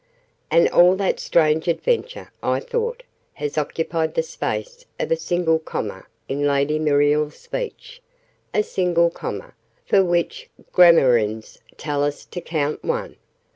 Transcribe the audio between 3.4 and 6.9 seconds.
occupied the space of a single comma in Lady